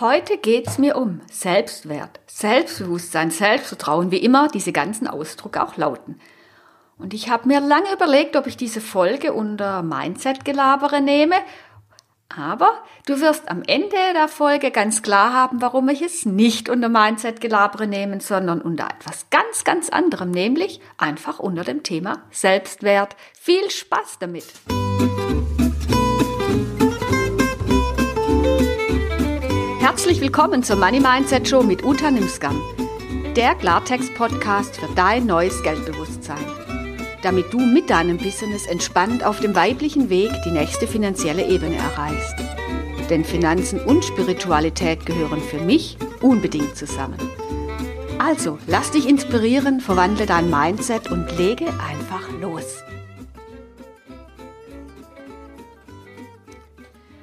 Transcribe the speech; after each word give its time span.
Heute 0.00 0.38
geht's 0.38 0.78
mir 0.78 0.96
um 0.96 1.22
Selbstwert, 1.28 2.20
Selbstbewusstsein, 2.28 3.32
Selbstvertrauen, 3.32 4.12
wie 4.12 4.18
immer 4.18 4.46
diese 4.46 4.70
ganzen 4.70 5.08
Ausdrücke 5.08 5.60
auch 5.60 5.76
lauten. 5.76 6.20
Und 6.98 7.14
ich 7.14 7.30
habe 7.30 7.48
mir 7.48 7.58
lange 7.58 7.92
überlegt, 7.92 8.36
ob 8.36 8.46
ich 8.46 8.56
diese 8.56 8.80
Folge 8.80 9.32
unter 9.32 9.82
Mindset-Gelabere 9.82 11.00
nehme, 11.00 11.34
aber 12.28 12.84
du 13.06 13.20
wirst 13.20 13.50
am 13.50 13.64
Ende 13.66 13.96
der 14.12 14.28
Folge 14.28 14.70
ganz 14.70 15.02
klar 15.02 15.32
haben, 15.32 15.60
warum 15.60 15.88
ich 15.88 16.00
es 16.00 16.24
nicht 16.24 16.68
unter 16.68 16.88
Mindset-Gelabere 16.88 17.88
nehmen, 17.88 18.20
sondern 18.20 18.60
unter 18.60 18.86
etwas 18.86 19.30
ganz, 19.30 19.64
ganz 19.64 19.88
anderem, 19.88 20.30
nämlich 20.30 20.80
einfach 20.96 21.40
unter 21.40 21.64
dem 21.64 21.82
Thema 21.82 22.22
Selbstwert. 22.30 23.16
Viel 23.36 23.68
Spaß 23.68 24.18
damit! 24.20 24.44
Herzlich 30.08 30.22
willkommen 30.22 30.62
zur 30.62 30.76
Money 30.76 31.00
Mindset 31.00 31.46
Show 31.46 31.62
mit 31.62 31.84
Uta 31.84 32.10
Nimskam, 32.10 32.58
der 33.36 33.54
Klartext-Podcast 33.54 34.78
für 34.78 34.88
dein 34.94 35.26
neues 35.26 35.62
Geldbewusstsein. 35.62 36.42
Damit 37.20 37.52
du 37.52 37.60
mit 37.60 37.90
deinem 37.90 38.16
Business 38.16 38.66
entspannt 38.66 39.22
auf 39.22 39.40
dem 39.40 39.54
weiblichen 39.54 40.08
Weg 40.08 40.30
die 40.46 40.50
nächste 40.50 40.86
finanzielle 40.86 41.46
Ebene 41.46 41.76
erreichst. 41.76 42.36
Denn 43.10 43.22
Finanzen 43.22 43.80
und 43.80 44.02
Spiritualität 44.02 45.04
gehören 45.04 45.42
für 45.42 45.60
mich 45.60 45.98
unbedingt 46.22 46.74
zusammen. 46.74 47.18
Also, 48.18 48.58
lass 48.66 48.90
dich 48.90 49.06
inspirieren, 49.06 49.78
verwandle 49.80 50.24
dein 50.24 50.48
Mindset 50.48 51.10
und 51.10 51.36
lege 51.36 51.66
einfach 51.66 52.30
los. 52.40 52.82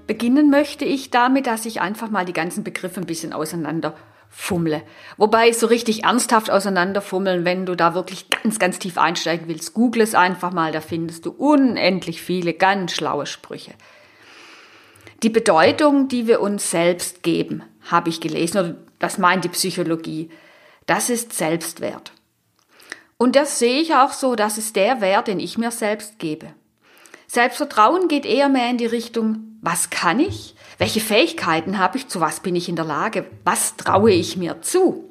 Beginnen 0.07 0.49
möchte 0.49 0.85
ich 0.85 1.09
damit, 1.09 1.47
dass 1.47 1.65
ich 1.65 1.81
einfach 1.81 2.09
mal 2.09 2.25
die 2.25 2.33
ganzen 2.33 2.63
Begriffe 2.63 3.01
ein 3.01 3.07
bisschen 3.07 3.33
auseinander 3.33 3.95
fummle. 4.29 4.83
Wobei 5.17 5.51
so 5.53 5.67
richtig 5.67 6.03
ernsthaft 6.03 6.51
auseinanderfummeln, 6.51 7.45
wenn 7.45 7.65
du 7.65 7.75
da 7.75 7.95
wirklich 7.95 8.29
ganz, 8.29 8.59
ganz 8.59 8.79
tief 8.79 8.97
einsteigen 8.97 9.47
willst, 9.47 9.73
google 9.73 10.01
es 10.01 10.13
einfach 10.13 10.51
mal, 10.51 10.71
da 10.71 10.81
findest 10.81 11.25
du 11.25 11.31
unendlich 11.31 12.21
viele 12.21 12.53
ganz 12.53 12.91
schlaue 12.91 13.25
Sprüche. 13.25 13.71
Die 15.23 15.29
Bedeutung, 15.29 16.09
die 16.09 16.27
wir 16.27 16.41
uns 16.41 16.69
selbst 16.69 17.23
geben, 17.23 17.63
habe 17.89 18.09
ich 18.09 18.19
gelesen, 18.19 18.57
oder 18.57 18.75
das 18.99 19.17
meint 19.17 19.45
die 19.45 19.49
Psychologie, 19.49 20.29
das 20.85 21.09
ist 21.09 21.33
Selbstwert. 21.33 22.11
Und 23.17 23.35
das 23.35 23.59
sehe 23.59 23.79
ich 23.79 23.95
auch 23.95 24.11
so, 24.11 24.35
das 24.35 24.57
ist 24.57 24.75
der 24.75 24.99
Wert, 24.99 25.27
den 25.27 25.39
ich 25.39 25.57
mir 25.57 25.71
selbst 25.71 26.19
gebe. 26.19 26.47
Selbstvertrauen 27.27 28.07
geht 28.07 28.25
eher 28.25 28.49
mehr 28.49 28.69
in 28.69 28.77
die 28.77 28.85
Richtung, 28.85 29.54
was 29.65 29.89
kann 29.89 30.19
ich? 30.19 30.55
Welche 30.77 30.99
Fähigkeiten 30.99 31.79
habe 31.79 31.97
ich? 31.97 32.07
Zu 32.07 32.21
was 32.21 32.39
bin 32.39 32.55
ich 32.55 32.69
in 32.69 32.75
der 32.75 32.85
Lage? 32.85 33.25
Was 33.43 33.75
traue 33.75 34.11
ich 34.11 34.37
mir 34.37 34.61
zu? 34.61 35.09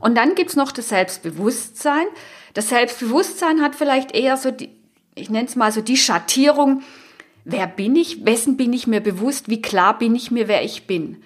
Und 0.00 0.14
dann 0.16 0.34
gibt's 0.34 0.56
noch 0.56 0.72
das 0.72 0.88
Selbstbewusstsein. 0.88 2.06
Das 2.54 2.70
Selbstbewusstsein 2.70 3.60
hat 3.60 3.74
vielleicht 3.74 4.12
eher 4.12 4.36
so 4.36 4.50
die, 4.50 4.70
ich 5.14 5.30
nenne 5.30 5.46
es 5.46 5.56
mal 5.56 5.72
so 5.72 5.82
die 5.82 5.96
Schattierung, 5.96 6.82
wer 7.44 7.66
bin 7.66 7.96
ich, 7.96 8.24
wessen 8.24 8.56
bin 8.56 8.72
ich 8.72 8.86
mir 8.86 9.00
bewusst, 9.00 9.48
wie 9.48 9.62
klar 9.62 9.98
bin 9.98 10.14
ich 10.14 10.30
mir, 10.30 10.48
wer 10.48 10.64
ich 10.64 10.86
bin. 10.86 11.22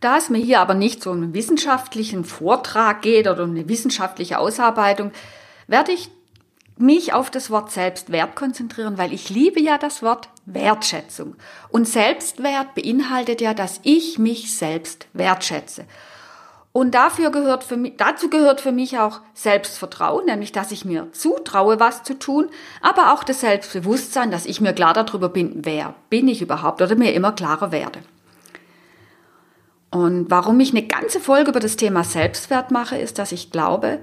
Da 0.00 0.16
es 0.16 0.30
mir 0.30 0.38
hier 0.38 0.60
aber 0.60 0.74
nicht 0.74 1.02
so 1.02 1.10
um 1.10 1.22
einen 1.22 1.34
wissenschaftlichen 1.34 2.24
Vortrag 2.24 3.02
geht 3.02 3.26
oder 3.26 3.44
um 3.44 3.50
eine 3.50 3.68
wissenschaftliche 3.68 4.38
Ausarbeitung, 4.38 5.10
werde 5.66 5.92
ich 5.92 6.10
mich 6.80 7.12
auf 7.12 7.30
das 7.30 7.50
Wort 7.50 7.70
Selbstwert 7.70 8.36
konzentrieren, 8.36 8.98
weil 8.98 9.12
ich 9.12 9.30
liebe 9.30 9.60
ja 9.60 9.78
das 9.78 10.02
Wort 10.02 10.28
Wertschätzung. 10.46 11.36
Und 11.70 11.88
Selbstwert 11.88 12.74
beinhaltet 12.74 13.40
ja, 13.40 13.54
dass 13.54 13.80
ich 13.82 14.18
mich 14.18 14.56
selbst 14.56 15.06
wertschätze. 15.12 15.84
Und 16.72 16.94
dafür 16.94 17.30
gehört 17.30 17.64
für 17.64 17.76
mich, 17.76 17.94
dazu 17.96 18.30
gehört 18.30 18.60
für 18.60 18.72
mich 18.72 18.98
auch 18.98 19.20
Selbstvertrauen, 19.34 20.26
nämlich 20.26 20.52
dass 20.52 20.70
ich 20.70 20.84
mir 20.84 21.08
zutraue, 21.12 21.80
was 21.80 22.02
zu 22.02 22.18
tun, 22.18 22.48
aber 22.82 23.12
auch 23.12 23.24
das 23.24 23.40
Selbstbewusstsein, 23.40 24.30
dass 24.30 24.46
ich 24.46 24.60
mir 24.60 24.72
klar 24.72 24.94
darüber 24.94 25.28
bin, 25.28 25.64
wer 25.64 25.94
bin 26.10 26.28
ich 26.28 26.42
überhaupt 26.42 26.80
oder 26.80 26.94
mir 26.94 27.14
immer 27.14 27.32
klarer 27.32 27.72
werde. 27.72 28.00
Und 29.90 30.30
warum 30.30 30.60
ich 30.60 30.70
eine 30.70 30.86
ganze 30.86 31.18
Folge 31.18 31.50
über 31.50 31.60
das 31.60 31.76
Thema 31.76 32.04
Selbstwert 32.04 32.70
mache, 32.70 32.98
ist, 32.98 33.18
dass 33.18 33.32
ich 33.32 33.50
glaube, 33.50 34.00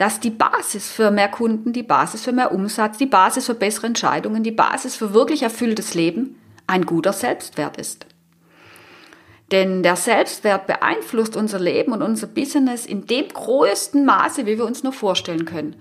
dass 0.00 0.18
die 0.18 0.30
Basis 0.30 0.90
für 0.90 1.10
mehr 1.10 1.28
Kunden, 1.28 1.74
die 1.74 1.82
Basis 1.82 2.24
für 2.24 2.32
mehr 2.32 2.52
Umsatz, 2.52 2.96
die 2.96 3.04
Basis 3.04 3.44
für 3.44 3.54
bessere 3.54 3.86
Entscheidungen, 3.86 4.42
die 4.42 4.50
Basis 4.50 4.96
für 4.96 5.12
wirklich 5.12 5.42
erfülltes 5.42 5.92
Leben 5.92 6.40
ein 6.66 6.86
guter 6.86 7.12
Selbstwert 7.12 7.76
ist. 7.76 8.06
Denn 9.52 9.82
der 9.82 9.96
Selbstwert 9.96 10.66
beeinflusst 10.66 11.36
unser 11.36 11.58
Leben 11.58 11.92
und 11.92 12.00
unser 12.00 12.28
Business 12.28 12.86
in 12.86 13.06
dem 13.06 13.28
größten 13.28 14.06
Maße, 14.06 14.46
wie 14.46 14.56
wir 14.56 14.64
uns 14.64 14.82
nur 14.82 14.94
vorstellen 14.94 15.44
können. 15.44 15.76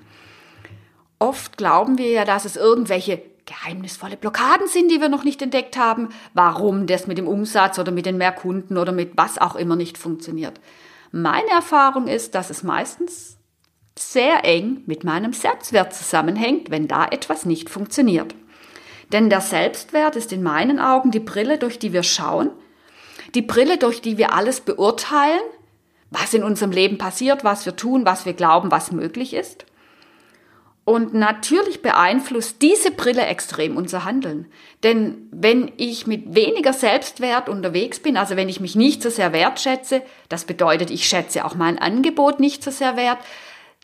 Oft 1.17 1.55
glauben 1.55 1.97
wir 1.97 2.09
ja, 2.09 2.25
dass 2.25 2.43
es 2.43 2.57
irgendwelche 2.57 3.21
geheimnisvolle 3.45 4.17
Blockaden 4.17 4.67
sind, 4.67 4.91
die 4.91 4.99
wir 4.99 5.07
noch 5.07 5.23
nicht 5.23 5.41
entdeckt 5.41 5.77
haben, 5.77 6.09
warum 6.33 6.87
das 6.87 7.07
mit 7.07 7.17
dem 7.17 7.27
Umsatz 7.27 7.79
oder 7.79 7.93
mit 7.93 8.05
den 8.05 8.17
Mehrkunden 8.17 8.77
oder 8.77 8.91
mit 8.91 9.13
was 9.15 9.37
auch 9.37 9.55
immer 9.55 9.77
nicht 9.77 9.97
funktioniert. 9.97 10.59
Meine 11.13 11.51
Erfahrung 11.51 12.09
ist, 12.09 12.35
dass 12.35 12.49
es 12.49 12.63
meistens 12.63 13.38
sehr 13.99 14.45
eng 14.45 14.81
mit 14.85 15.03
meinem 15.03 15.33
Selbstwert 15.33 15.93
zusammenhängt, 15.93 16.71
wenn 16.71 16.87
da 16.87 17.05
etwas 17.05 17.45
nicht 17.45 17.69
funktioniert. 17.69 18.33
Denn 19.11 19.29
der 19.29 19.41
Selbstwert 19.41 20.15
ist 20.15 20.31
in 20.31 20.43
meinen 20.43 20.79
Augen 20.79 21.11
die 21.11 21.19
Brille, 21.19 21.57
durch 21.57 21.79
die 21.79 21.93
wir 21.93 22.03
schauen, 22.03 22.51
die 23.35 23.41
Brille, 23.41 23.77
durch 23.77 24.01
die 24.01 24.17
wir 24.17 24.33
alles 24.33 24.61
beurteilen, 24.61 25.41
was 26.11 26.33
in 26.33 26.43
unserem 26.43 26.71
Leben 26.71 26.97
passiert, 26.97 27.43
was 27.43 27.65
wir 27.65 27.75
tun, 27.75 28.05
was 28.05 28.25
wir 28.25 28.33
glauben, 28.33 28.71
was 28.71 28.91
möglich 28.91 29.33
ist. 29.33 29.65
Und 30.85 31.13
natürlich 31.13 31.83
beeinflusst 31.83 32.63
diese 32.63 32.89
Brille 32.89 33.23
extrem 33.23 33.77
unser 33.77 34.05
Handeln. 34.05 34.47
Denn 34.81 35.27
wenn 35.29 35.71
ich 35.77 36.07
mit 36.07 36.33
weniger 36.33 36.73
Selbstwert 36.73 37.47
unterwegs 37.47 37.99
bin, 37.99 38.17
also 38.17 38.35
wenn 38.35 38.49
ich 38.49 38.59
mich 38.59 38.75
nicht 38.75 39.03
so 39.03 39.11
sehr 39.11 39.31
wertschätze, 39.31 40.01
das 40.29 40.45
bedeutet, 40.45 40.89
ich 40.89 41.05
schätze 41.05 41.45
auch 41.45 41.53
mein 41.53 41.77
Angebot 41.77 42.39
nicht 42.39 42.63
so 42.63 42.71
sehr 42.71 42.97
wert, 42.97 43.19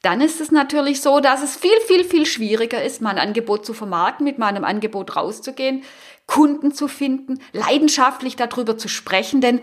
dann 0.06 0.22
ist 0.22 0.40
es 0.40 0.52
natürlich 0.52 1.02
so, 1.02 1.20
dass 1.20 1.42
es 1.42 1.56
viel, 1.56 1.80
viel, 1.88 2.04
viel 2.04 2.28
schwieriger 2.28 2.84
ist, 2.84 3.02
mein 3.02 3.18
Angebot 3.18 3.66
zu 3.66 3.74
vermarkten, 3.74 4.24
mit 4.24 4.38
meinem 4.38 4.64
Angebot 4.64 5.16
rauszugehen, 5.16 5.84
Kunden 6.28 6.72
zu 6.72 6.88
finden, 6.88 7.40
leidenschaftlich 7.54 8.36
darüber 8.36 8.78
zu 8.78 8.88
sprechen, 8.88 9.42
denn 9.42 9.62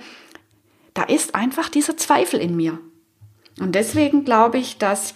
da 0.95 1.05
ist 1.05 1.37
einfach 1.37 1.69
dieser 1.69 1.97
Zweifel 1.97 2.41
in 2.41 2.57
mir. 2.57 2.81
Und 3.61 3.77
deswegen 3.77 4.25
glaube 4.25 4.59
ich, 4.59 4.79
dass 4.79 5.15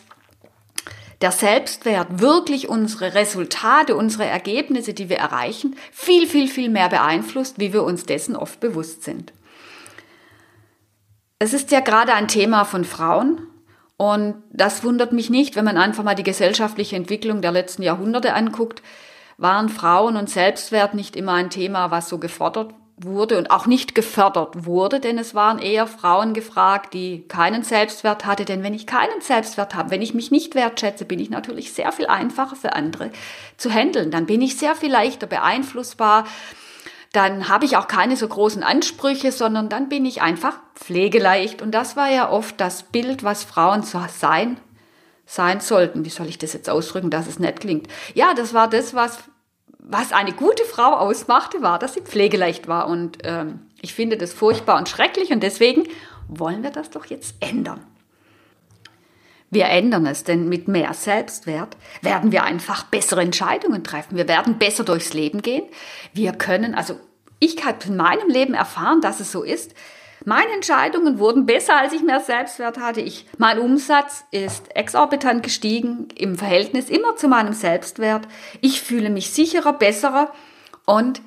der 1.22 1.32
Selbstwert 1.32 2.20
wirklich 2.20 2.68
unsere 2.68 3.14
Resultate, 3.14 3.96
unsere 3.96 4.26
Ergebnisse, 4.26 4.94
die 4.94 5.08
wir 5.08 5.16
erreichen, 5.16 5.74
viel, 5.90 6.28
viel, 6.28 6.46
viel 6.46 6.68
mehr 6.68 6.88
beeinflusst, 6.88 7.58
wie 7.58 7.72
wir 7.72 7.82
uns 7.82 8.04
dessen 8.04 8.36
oft 8.36 8.60
bewusst 8.60 9.02
sind. 9.02 9.32
Es 11.40 11.52
ist 11.52 11.72
ja 11.72 11.80
gerade 11.80 12.14
ein 12.14 12.28
Thema 12.28 12.64
von 12.64 12.84
Frauen 12.84 13.48
und 13.96 14.42
das 14.50 14.84
wundert 14.84 15.12
mich 15.12 15.30
nicht, 15.30 15.56
wenn 15.56 15.64
man 15.64 15.78
einfach 15.78 16.04
mal 16.04 16.14
die 16.14 16.22
gesellschaftliche 16.22 16.96
Entwicklung 16.96 17.40
der 17.40 17.52
letzten 17.52 17.82
Jahrhunderte 17.82 18.34
anguckt, 18.34 18.82
waren 19.38 19.68
Frauen 19.68 20.16
und 20.16 20.30
Selbstwert 20.30 20.94
nicht 20.94 21.16
immer 21.16 21.32
ein 21.32 21.50
Thema, 21.50 21.90
was 21.90 22.08
so 22.08 22.18
gefordert 22.18 22.74
wurde 22.98 23.36
und 23.36 23.50
auch 23.50 23.66
nicht 23.66 23.94
gefördert 23.94 24.64
wurde, 24.64 25.00
denn 25.00 25.18
es 25.18 25.34
waren 25.34 25.58
eher 25.58 25.86
Frauen 25.86 26.32
gefragt, 26.32 26.94
die 26.94 27.28
keinen 27.28 27.62
Selbstwert 27.62 28.24
hatte. 28.24 28.46
Denn 28.46 28.62
wenn 28.62 28.72
ich 28.72 28.86
keinen 28.86 29.20
Selbstwert 29.20 29.74
habe, 29.74 29.90
wenn 29.90 30.00
ich 30.00 30.14
mich 30.14 30.30
nicht 30.30 30.54
wertschätze, 30.54 31.04
bin 31.04 31.18
ich 31.18 31.28
natürlich 31.28 31.74
sehr 31.74 31.92
viel 31.92 32.06
einfacher 32.06 32.56
für 32.56 32.72
andere 32.72 33.10
zu 33.58 33.70
handeln. 33.70 34.10
Dann 34.10 34.24
bin 34.24 34.40
ich 34.40 34.56
sehr 34.56 34.74
viel 34.74 34.90
leichter 34.90 35.26
beeinflussbar 35.26 36.24
dann 37.16 37.48
habe 37.48 37.64
ich 37.64 37.78
auch 37.78 37.88
keine 37.88 38.14
so 38.14 38.28
großen 38.28 38.62
Ansprüche, 38.62 39.32
sondern 39.32 39.70
dann 39.70 39.88
bin 39.88 40.04
ich 40.04 40.20
einfach 40.20 40.58
pflegeleicht. 40.74 41.62
Und 41.62 41.72
das 41.72 41.96
war 41.96 42.10
ja 42.10 42.30
oft 42.30 42.60
das 42.60 42.82
Bild, 42.82 43.24
was 43.24 43.42
Frauen 43.42 43.82
so 43.82 44.02
sein, 44.08 44.60
sein 45.24 45.60
sollten. 45.60 46.04
Wie 46.04 46.10
soll 46.10 46.26
ich 46.26 46.36
das 46.36 46.52
jetzt 46.52 46.68
ausdrücken, 46.68 47.08
dass 47.08 47.26
es 47.26 47.38
nett 47.38 47.60
klingt? 47.60 47.88
Ja, 48.12 48.34
das 48.34 48.52
war 48.52 48.68
das, 48.68 48.92
was, 48.92 49.18
was 49.78 50.12
eine 50.12 50.32
gute 50.32 50.64
Frau 50.64 50.92
ausmachte, 50.92 51.62
war, 51.62 51.78
dass 51.78 51.94
sie 51.94 52.02
pflegeleicht 52.02 52.68
war. 52.68 52.86
Und 52.86 53.18
ähm, 53.24 53.60
ich 53.80 53.94
finde 53.94 54.18
das 54.18 54.34
furchtbar 54.34 54.76
und 54.76 54.90
schrecklich 54.90 55.30
und 55.30 55.42
deswegen 55.42 55.84
wollen 56.28 56.62
wir 56.62 56.70
das 56.70 56.90
doch 56.90 57.06
jetzt 57.06 57.36
ändern. 57.40 57.80
Wir 59.48 59.66
ändern 59.66 60.04
es, 60.04 60.24
denn 60.24 60.48
mit 60.50 60.68
mehr 60.68 60.92
Selbstwert 60.92 61.76
werden 62.02 62.32
wir 62.32 62.42
einfach 62.42 62.82
bessere 62.84 63.22
Entscheidungen 63.22 63.84
treffen. 63.84 64.16
Wir 64.16 64.28
werden 64.28 64.58
besser 64.58 64.84
durchs 64.84 65.14
Leben 65.14 65.40
gehen. 65.40 65.64
Wir 66.12 66.32
können, 66.32 66.74
also 66.74 66.96
ich 67.38 67.64
habe 67.64 67.78
in 67.86 67.96
meinem 67.96 68.28
Leben 68.28 68.54
erfahren, 68.54 69.00
dass 69.00 69.20
es 69.20 69.32
so 69.32 69.42
ist. 69.42 69.74
Meine 70.24 70.52
Entscheidungen 70.52 71.18
wurden 71.18 71.46
besser, 71.46 71.76
als 71.76 71.92
ich 71.92 72.02
mehr 72.02 72.20
Selbstwert 72.20 72.78
hatte. 72.78 73.00
Ich, 73.00 73.26
mein 73.38 73.58
Umsatz 73.58 74.24
ist 74.30 74.74
exorbitant 74.74 75.42
gestiegen 75.42 76.08
im 76.16 76.36
Verhältnis 76.36 76.88
immer 76.88 77.16
zu 77.16 77.28
meinem 77.28 77.52
Selbstwert. 77.52 78.26
Ich 78.60 78.80
fühle 78.80 79.10
mich 79.10 79.30
sicherer, 79.30 79.72
besserer 79.72 80.32
und 80.84 81.20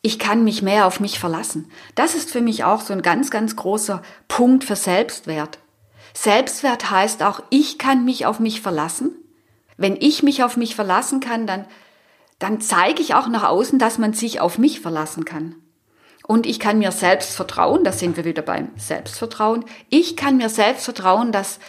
ich 0.00 0.18
kann 0.18 0.42
mich 0.42 0.62
mehr 0.62 0.86
auf 0.86 0.98
mich 0.98 1.20
verlassen. 1.20 1.70
Das 1.94 2.16
ist 2.16 2.32
für 2.32 2.40
mich 2.40 2.64
auch 2.64 2.80
so 2.80 2.92
ein 2.92 3.02
ganz, 3.02 3.30
ganz 3.30 3.54
großer 3.54 4.02
Punkt 4.26 4.64
für 4.64 4.76
Selbstwert. 4.76 5.58
Selbstwert 6.12 6.90
heißt 6.90 7.22
auch, 7.22 7.40
ich 7.50 7.78
kann 7.78 8.04
mich 8.04 8.26
auf 8.26 8.40
mich 8.40 8.60
verlassen. 8.60 9.14
Wenn 9.76 9.96
ich 9.96 10.22
mich 10.22 10.42
auf 10.42 10.56
mich 10.56 10.74
verlassen 10.74 11.20
kann, 11.20 11.46
dann, 11.46 11.66
dann 12.42 12.60
zeige 12.60 13.00
ich 13.00 13.14
auch 13.14 13.28
nach 13.28 13.44
außen, 13.44 13.78
dass 13.78 13.98
man 13.98 14.12
sich 14.12 14.40
auf 14.40 14.58
mich 14.58 14.80
verlassen 14.80 15.24
kann. 15.24 15.54
Und 16.26 16.46
ich 16.46 16.58
kann 16.58 16.78
mir 16.78 16.92
selbst 16.92 17.34
vertrauen, 17.36 17.84
da 17.84 17.92
sind 17.92 18.16
wir 18.16 18.24
wieder 18.24 18.42
beim 18.42 18.70
Selbstvertrauen. 18.76 19.64
Ich 19.90 20.16
kann 20.16 20.36
mir 20.36 20.48
selbst 20.48 20.84
vertrauen, 20.84 21.30
dass, 21.32 21.60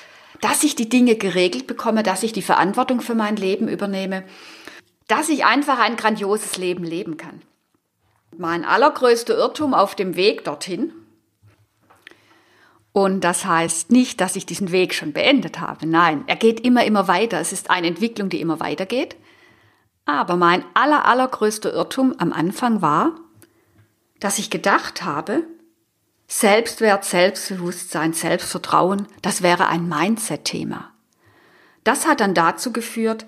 dass 0.41 0.63
ich 0.63 0.75
die 0.75 0.89
Dinge 0.89 1.15
geregelt 1.15 1.67
bekomme, 1.67 2.01
dass 2.01 2.23
ich 2.23 2.33
die 2.33 2.41
Verantwortung 2.41 3.01
für 3.01 3.15
mein 3.15 3.35
Leben 3.35 3.67
übernehme, 3.67 4.23
dass 5.07 5.29
ich 5.29 5.45
einfach 5.45 5.79
ein 5.79 5.95
grandioses 5.95 6.57
Leben 6.57 6.83
leben 6.83 7.17
kann. 7.17 7.41
Mein 8.37 8.65
allergrößter 8.65 9.35
Irrtum 9.35 9.73
auf 9.73 9.95
dem 9.95 10.15
Weg 10.15 10.43
dorthin, 10.43 10.93
und 12.93 13.23
das 13.23 13.43
heißt 13.45 13.91
nicht, 13.91 14.21
dass 14.21 14.35
ich 14.35 14.45
diesen 14.45 14.71
Weg 14.71 14.93
schon 14.93 15.13
beendet 15.13 15.59
habe. 15.59 15.87
Nein, 15.87 16.23
er 16.27 16.35
geht 16.35 16.59
immer, 16.59 16.85
immer 16.85 17.07
weiter. 17.07 17.39
Es 17.39 17.51
ist 17.51 17.71
eine 17.71 17.87
Entwicklung, 17.87 18.29
die 18.29 18.39
immer 18.39 18.59
weitergeht. 18.59 19.15
Aber 20.05 20.35
mein 20.35 20.65
aller, 20.73 21.05
allergrößter 21.05 21.73
Irrtum 21.73 22.15
am 22.17 22.33
Anfang 22.33 22.81
war, 22.81 23.15
dass 24.19 24.39
ich 24.39 24.49
gedacht 24.49 25.03
habe, 25.03 25.43
Selbstwert, 26.27 27.05
Selbstbewusstsein, 27.05 28.13
Selbstvertrauen, 28.13 29.07
das 29.21 29.43
wäre 29.43 29.67
ein 29.67 29.87
Mindset-Thema. 29.87 30.89
Das 31.83 32.07
hat 32.07 32.21
dann 32.21 32.33
dazu 32.33 32.71
geführt, 32.71 33.25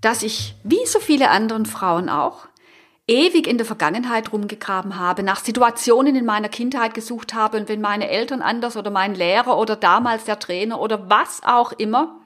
dass 0.00 0.22
ich, 0.22 0.54
wie 0.64 0.84
so 0.86 1.00
viele 1.00 1.30
anderen 1.30 1.66
Frauen 1.66 2.08
auch, 2.08 2.46
ewig 3.06 3.46
in 3.46 3.56
der 3.56 3.66
Vergangenheit 3.66 4.32
rumgegraben 4.32 4.98
habe, 4.98 5.22
nach 5.22 5.42
Situationen 5.42 6.14
in 6.14 6.26
meiner 6.26 6.48
Kindheit 6.48 6.94
gesucht 6.94 7.32
habe 7.32 7.56
und 7.56 7.68
wenn 7.68 7.80
meine 7.80 8.08
Eltern 8.08 8.42
anders 8.42 8.76
oder 8.76 8.90
mein 8.90 9.14
Lehrer 9.14 9.58
oder 9.58 9.76
damals 9.76 10.24
der 10.24 10.38
Trainer 10.38 10.80
oder 10.80 11.08
was 11.08 11.42
auch 11.42 11.72
immer, 11.72 12.17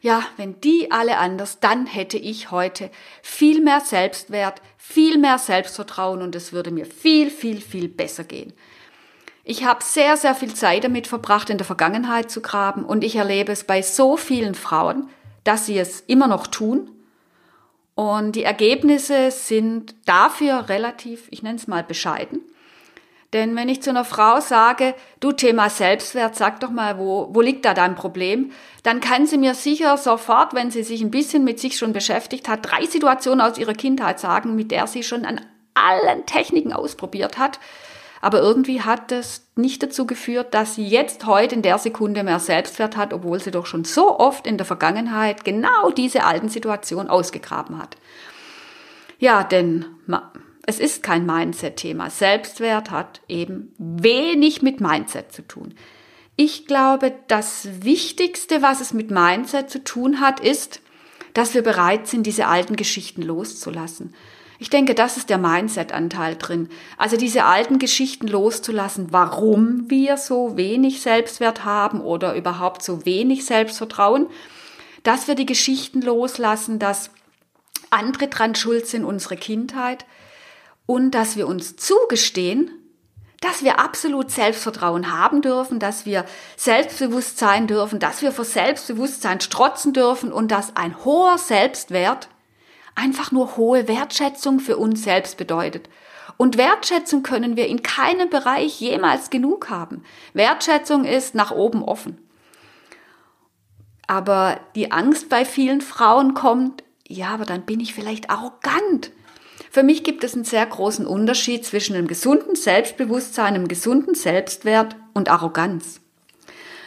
ja, 0.00 0.22
wenn 0.36 0.60
die 0.60 0.90
alle 0.90 1.18
anders, 1.18 1.60
dann 1.60 1.86
hätte 1.86 2.18
ich 2.18 2.50
heute 2.50 2.90
viel 3.22 3.60
mehr 3.60 3.80
Selbstwert, 3.80 4.62
viel 4.76 5.18
mehr 5.18 5.38
Selbstvertrauen 5.38 6.22
und 6.22 6.34
es 6.34 6.52
würde 6.52 6.70
mir 6.70 6.86
viel, 6.86 7.30
viel, 7.30 7.60
viel 7.60 7.88
besser 7.88 8.24
gehen. 8.24 8.52
Ich 9.44 9.64
habe 9.64 9.82
sehr, 9.82 10.16
sehr 10.16 10.34
viel 10.34 10.54
Zeit 10.54 10.84
damit 10.84 11.06
verbracht, 11.06 11.50
in 11.50 11.58
der 11.58 11.66
Vergangenheit 11.66 12.30
zu 12.30 12.42
graben 12.42 12.84
und 12.84 13.02
ich 13.02 13.16
erlebe 13.16 13.50
es 13.50 13.64
bei 13.64 13.82
so 13.82 14.16
vielen 14.16 14.54
Frauen, 14.54 15.08
dass 15.42 15.66
sie 15.66 15.78
es 15.78 16.00
immer 16.00 16.28
noch 16.28 16.46
tun. 16.46 16.90
Und 17.94 18.36
die 18.36 18.44
Ergebnisse 18.44 19.30
sind 19.30 19.94
dafür 20.04 20.68
relativ, 20.68 21.26
ich 21.30 21.42
nenne 21.42 21.56
es 21.56 21.66
mal 21.66 21.82
bescheiden. 21.82 22.40
Denn 23.34 23.54
wenn 23.56 23.68
ich 23.68 23.82
zu 23.82 23.90
einer 23.90 24.06
Frau 24.06 24.40
sage, 24.40 24.94
du 25.20 25.32
Thema 25.32 25.68
Selbstwert, 25.68 26.34
sag 26.34 26.60
doch 26.60 26.70
mal, 26.70 26.98
wo, 26.98 27.28
wo 27.32 27.42
liegt 27.42 27.66
da 27.66 27.74
dein 27.74 27.94
Problem? 27.94 28.52
Dann 28.82 29.00
kann 29.00 29.26
sie 29.26 29.36
mir 29.36 29.54
sicher 29.54 29.98
sofort, 29.98 30.54
wenn 30.54 30.70
sie 30.70 30.82
sich 30.82 31.02
ein 31.02 31.10
bisschen 31.10 31.44
mit 31.44 31.60
sich 31.60 31.76
schon 31.76 31.92
beschäftigt 31.92 32.48
hat, 32.48 32.60
drei 32.62 32.86
Situationen 32.86 33.42
aus 33.42 33.58
ihrer 33.58 33.74
Kindheit 33.74 34.18
sagen, 34.18 34.56
mit 34.56 34.70
der 34.70 34.86
sie 34.86 35.02
schon 35.02 35.26
an 35.26 35.42
allen 35.74 36.24
Techniken 36.24 36.72
ausprobiert 36.72 37.36
hat. 37.36 37.60
Aber 38.20 38.40
irgendwie 38.40 38.82
hat 38.82 39.10
das 39.10 39.46
nicht 39.56 39.82
dazu 39.82 40.06
geführt, 40.06 40.54
dass 40.54 40.74
sie 40.74 40.86
jetzt 40.86 41.26
heute 41.26 41.54
in 41.54 41.62
der 41.62 41.78
Sekunde 41.78 42.24
mehr 42.24 42.40
Selbstwert 42.40 42.96
hat, 42.96 43.12
obwohl 43.12 43.40
sie 43.40 43.50
doch 43.50 43.66
schon 43.66 43.84
so 43.84 44.18
oft 44.18 44.46
in 44.46 44.56
der 44.56 44.66
Vergangenheit 44.66 45.44
genau 45.44 45.90
diese 45.90 46.24
alten 46.24 46.48
Situationen 46.48 47.10
ausgegraben 47.10 47.78
hat. 47.78 47.96
Ja, 49.18 49.44
denn 49.44 49.84
es 50.68 50.80
ist 50.80 51.02
kein 51.02 51.24
Mindset-Thema. 51.24 52.10
Selbstwert 52.10 52.90
hat 52.90 53.22
eben 53.26 53.72
wenig 53.78 54.60
mit 54.60 54.82
Mindset 54.82 55.32
zu 55.32 55.40
tun. 55.40 55.72
Ich 56.36 56.66
glaube, 56.66 57.14
das 57.26 57.66
Wichtigste, 57.80 58.60
was 58.60 58.82
es 58.82 58.92
mit 58.92 59.10
Mindset 59.10 59.70
zu 59.70 59.82
tun 59.82 60.20
hat, 60.20 60.40
ist, 60.40 60.82
dass 61.32 61.54
wir 61.54 61.62
bereit 61.62 62.06
sind, 62.06 62.26
diese 62.26 62.48
alten 62.48 62.76
Geschichten 62.76 63.22
loszulassen. 63.22 64.14
Ich 64.58 64.68
denke, 64.68 64.94
das 64.94 65.16
ist 65.16 65.30
der 65.30 65.38
Mindset-Anteil 65.38 66.36
drin. 66.36 66.68
Also 66.98 67.16
diese 67.16 67.44
alten 67.44 67.78
Geschichten 67.78 68.28
loszulassen, 68.28 69.06
warum 69.10 69.88
wir 69.88 70.18
so 70.18 70.58
wenig 70.58 71.00
Selbstwert 71.00 71.64
haben 71.64 72.02
oder 72.02 72.34
überhaupt 72.34 72.82
so 72.82 73.06
wenig 73.06 73.46
Selbstvertrauen, 73.46 74.26
dass 75.02 75.28
wir 75.28 75.34
die 75.34 75.46
Geschichten 75.46 76.02
loslassen, 76.02 76.78
dass 76.78 77.10
andere 77.88 78.28
dran 78.28 78.54
schuld 78.54 78.86
sind, 78.86 79.06
unsere 79.06 79.38
Kindheit, 79.38 80.04
und 80.88 81.10
dass 81.10 81.36
wir 81.36 81.46
uns 81.46 81.76
zugestehen, 81.76 82.70
dass 83.42 83.62
wir 83.62 83.78
absolut 83.78 84.30
Selbstvertrauen 84.30 85.12
haben 85.12 85.42
dürfen, 85.42 85.78
dass 85.78 86.06
wir 86.06 86.24
selbstbewusst 86.56 87.36
sein 87.36 87.66
dürfen, 87.66 87.98
dass 87.98 88.22
wir 88.22 88.32
vor 88.32 88.46
Selbstbewusstsein 88.46 89.42
strotzen 89.42 89.92
dürfen 89.92 90.32
und 90.32 90.50
dass 90.50 90.76
ein 90.76 91.04
hoher 91.04 91.36
Selbstwert 91.36 92.30
einfach 92.94 93.32
nur 93.32 93.58
hohe 93.58 93.86
Wertschätzung 93.86 94.60
für 94.60 94.78
uns 94.78 95.02
selbst 95.04 95.36
bedeutet. 95.36 95.90
Und 96.38 96.56
Wertschätzung 96.56 97.22
können 97.22 97.54
wir 97.54 97.66
in 97.66 97.82
keinem 97.82 98.30
Bereich 98.30 98.80
jemals 98.80 99.28
genug 99.28 99.68
haben. 99.68 100.04
Wertschätzung 100.32 101.04
ist 101.04 101.34
nach 101.34 101.50
oben 101.50 101.84
offen. 101.84 102.16
Aber 104.06 104.58
die 104.74 104.90
Angst 104.90 105.28
bei 105.28 105.44
vielen 105.44 105.82
Frauen 105.82 106.32
kommt, 106.32 106.82
ja, 107.06 107.28
aber 107.28 107.44
dann 107.44 107.66
bin 107.66 107.78
ich 107.78 107.92
vielleicht 107.92 108.30
arrogant. 108.30 109.10
Für 109.70 109.82
mich 109.82 110.02
gibt 110.02 110.24
es 110.24 110.34
einen 110.34 110.44
sehr 110.44 110.64
großen 110.64 111.06
Unterschied 111.06 111.64
zwischen 111.64 111.94
einem 111.94 112.06
gesunden 112.06 112.56
Selbstbewusstsein, 112.56 113.54
einem 113.54 113.68
gesunden 113.68 114.14
Selbstwert 114.14 114.96
und 115.14 115.28
Arroganz. 115.28 116.00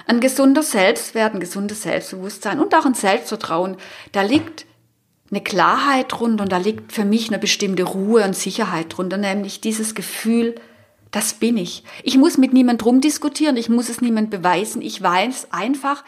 Ein 0.08 0.20
gesunder 0.20 0.64
Selbstwert, 0.64 1.34
ein 1.34 1.40
gesundes 1.40 1.84
Selbstbewusstsein 1.84 2.60
und 2.60 2.74
auch 2.76 2.86
ein 2.86 2.96
Selbstvertrauen, 2.96 3.78
da 4.12 4.24
liegt 4.24 4.66
eine 5.30 5.42
Klarheit 5.42 6.12
drunter 6.12 6.44
und 6.44 6.52
da 6.52 6.58
liegt 6.58 6.92
für 6.92 7.06
mich 7.06 7.30
eine 7.30 7.40
bestimmte 7.40 7.84
Ruhe 7.84 8.24
und 8.26 8.36
Sicherheit 8.36 8.98
drunter, 8.98 9.18
nämlich 9.18 9.62
dieses 9.62 9.96
Gefühl, 9.96 10.56
das 11.12 11.34
bin 11.34 11.58
ich. 11.58 11.84
Ich 12.04 12.18
muss 12.18 12.38
mit 12.38 12.54
niemand 12.54 12.86
rumdiskutieren, 12.86 13.58
ich 13.58 13.70
muss 13.70 13.90
es 13.90 14.02
niemand 14.02 14.30
beweisen, 14.30 14.82
ich 14.82 15.02
weiß 15.02 15.50
einfach 15.52 16.04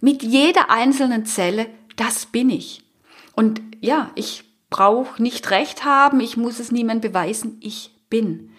mit 0.00 0.22
jeder 0.22 0.70
einzelnen 0.70 1.26
Zelle, 1.26 1.66
das 1.96 2.26
bin 2.26 2.50
ich. 2.50 2.82
Und 3.34 3.60
ja, 3.80 4.10
ich 4.14 4.44
brauche 4.70 5.22
nicht 5.22 5.50
recht 5.50 5.84
haben, 5.84 6.20
ich 6.20 6.36
muss 6.36 6.58
es 6.58 6.70
niemand 6.72 7.02
beweisen, 7.02 7.58
ich 7.60 7.94
bin. 8.10 8.50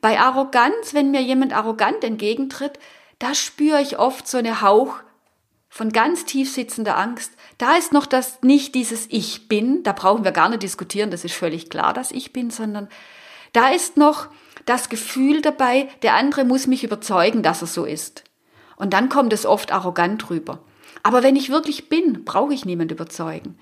Bei 0.00 0.20
Arroganz, 0.20 0.92
wenn 0.92 1.10
mir 1.10 1.22
jemand 1.22 1.54
arrogant 1.54 2.04
entgegentritt, 2.04 2.78
da 3.18 3.34
spüre 3.34 3.80
ich 3.80 3.98
oft 3.98 4.28
so 4.28 4.38
eine 4.38 4.60
Hauch 4.60 4.96
von 5.68 5.90
ganz 5.90 6.24
tief 6.24 6.52
sitzender 6.52 6.96
Angst. 6.96 7.32
Da 7.58 7.76
ist 7.76 7.92
noch 7.92 8.06
das 8.06 8.42
nicht 8.42 8.74
dieses 8.74 9.06
Ich 9.10 9.48
bin, 9.48 9.82
da 9.82 9.92
brauchen 9.92 10.24
wir 10.24 10.32
gar 10.32 10.48
nicht 10.48 10.62
diskutieren, 10.62 11.10
das 11.10 11.24
ist 11.24 11.34
völlig 11.34 11.70
klar, 11.70 11.92
dass 11.92 12.12
ich 12.12 12.32
bin, 12.32 12.50
sondern 12.50 12.88
da 13.52 13.68
ist 13.68 13.96
noch 13.96 14.28
das 14.66 14.88
Gefühl 14.88 15.42
dabei, 15.42 15.88
der 16.02 16.14
andere 16.14 16.44
muss 16.44 16.66
mich 16.66 16.84
überzeugen, 16.84 17.42
dass 17.42 17.62
er 17.62 17.66
so 17.66 17.84
ist. 17.84 18.24
Und 18.76 18.92
dann 18.92 19.08
kommt 19.08 19.32
es 19.32 19.46
oft 19.46 19.72
arrogant 19.72 20.30
rüber. 20.30 20.60
Aber 21.02 21.22
wenn 21.22 21.36
ich 21.36 21.50
wirklich 21.50 21.88
bin, 21.88 22.24
brauche 22.24 22.54
ich 22.54 22.64
niemand 22.64 22.90
überzeugen. 22.90 23.58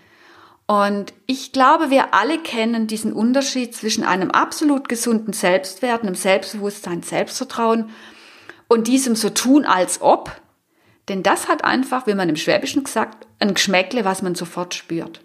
Und 0.66 1.12
ich 1.26 1.52
glaube, 1.52 1.90
wir 1.90 2.14
alle 2.14 2.38
kennen 2.38 2.86
diesen 2.86 3.12
Unterschied 3.12 3.74
zwischen 3.74 4.04
einem 4.04 4.30
absolut 4.30 4.88
gesunden 4.88 5.32
Selbstwert, 5.32 6.02
einem 6.02 6.14
Selbstbewusstsein, 6.14 7.02
Selbstvertrauen 7.02 7.90
und 8.68 8.86
diesem 8.86 9.16
so 9.16 9.30
tun 9.30 9.64
als 9.64 10.00
ob. 10.00 10.40
Denn 11.08 11.22
das 11.22 11.48
hat 11.48 11.64
einfach, 11.64 12.06
wie 12.06 12.14
man 12.14 12.28
im 12.28 12.36
Schwäbischen 12.36 12.84
gesagt, 12.84 13.26
ein 13.38 13.54
Geschmäckle, 13.54 14.04
was 14.04 14.22
man 14.22 14.34
sofort 14.34 14.74
spürt. 14.74 15.20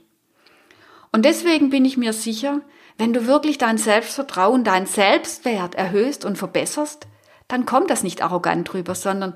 Und 1.12 1.24
deswegen 1.24 1.70
bin 1.70 1.86
ich 1.86 1.98
mir 1.98 2.14
sicher, 2.14 2.62
wenn 2.98 3.14
du 3.14 3.28
wirklich 3.28 3.58
dein 3.58 3.78
Selbstvertrauen, 3.78 4.64
dein 4.64 4.88
Selbstwert 4.88 5.76
erhöhst 5.76 6.26
und 6.26 6.38
verbesserst, 6.38 7.08
dann 7.48 7.66
kommt 7.66 7.90
das 7.90 8.04
nicht 8.04 8.22
arrogant 8.22 8.72
drüber, 8.72 8.96
sondern 8.96 9.34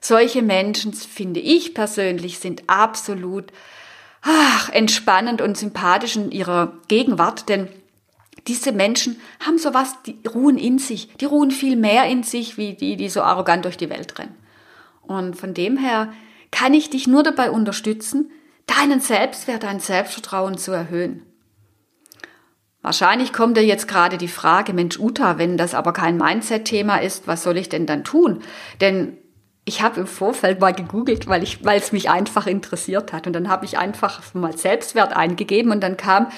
solche 0.00 0.42
Menschen, 0.42 0.92
finde 0.92 1.40
ich 1.40 1.74
persönlich, 1.74 2.38
sind 2.38 2.64
absolut 2.66 3.52
ach, 4.24 4.70
entspannend 4.70 5.40
und 5.40 5.56
sympathisch 5.56 6.16
in 6.16 6.30
ihrer 6.30 6.72
Gegenwart, 6.88 7.48
denn 7.48 7.68
diese 8.46 8.72
Menschen 8.72 9.20
haben 9.40 9.58
sowas, 9.58 9.94
die 10.04 10.18
ruhen 10.26 10.58
in 10.58 10.78
sich, 10.78 11.08
die 11.16 11.24
ruhen 11.24 11.50
viel 11.50 11.76
mehr 11.76 12.06
in 12.06 12.22
sich, 12.22 12.58
wie 12.58 12.74
die, 12.74 12.96
die 12.96 13.08
so 13.08 13.22
arrogant 13.22 13.64
durch 13.64 13.76
die 13.76 13.88
Welt 13.88 14.18
rennen. 14.18 14.34
Und 15.02 15.36
von 15.36 15.54
dem 15.54 15.76
her 15.76 16.12
kann 16.50 16.74
ich 16.74 16.90
dich 16.90 17.06
nur 17.06 17.22
dabei 17.22 17.50
unterstützen, 17.50 18.30
deinen 18.66 19.00
Selbstwert, 19.00 19.62
dein 19.62 19.80
Selbstvertrauen 19.80 20.58
zu 20.58 20.72
erhöhen. 20.72 21.22
Wahrscheinlich 22.82 23.32
kommt 23.32 23.56
dir 23.56 23.64
jetzt 23.64 23.88
gerade 23.88 24.18
die 24.18 24.28
Frage, 24.28 24.74
Mensch 24.74 24.98
Uta, 24.98 25.38
wenn 25.38 25.56
das 25.56 25.74
aber 25.74 25.94
kein 25.94 26.18
Mindset-Thema 26.18 26.98
ist, 26.98 27.26
was 27.26 27.42
soll 27.42 27.56
ich 27.56 27.70
denn 27.70 27.86
dann 27.86 28.04
tun? 28.04 28.42
Denn 28.80 29.16
ich 29.64 29.82
habe 29.82 30.00
im 30.00 30.06
Vorfeld 30.06 30.60
mal 30.60 30.74
gegoogelt, 30.74 31.26
weil 31.26 31.42
ich, 31.42 31.64
weil 31.64 31.78
es 31.78 31.92
mich 31.92 32.10
einfach 32.10 32.46
interessiert 32.46 33.12
hat. 33.12 33.26
Und 33.26 33.32
dann 33.32 33.48
habe 33.48 33.64
ich 33.64 33.78
einfach 33.78 34.22
mal 34.34 34.56
Selbstwert 34.56 35.14
eingegeben 35.16 35.72
und 35.72 35.80
dann 35.80 35.96
kam, 35.96 36.28